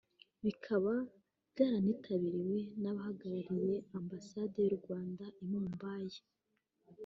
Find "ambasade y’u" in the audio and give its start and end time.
3.99-4.75